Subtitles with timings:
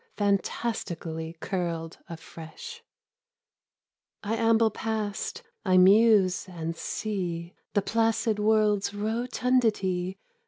[0.17, 2.81] Fantastically curled afresh.
[4.23, 10.33] I amble past, I muse and see The placid world's rotundity no The Fat Woman.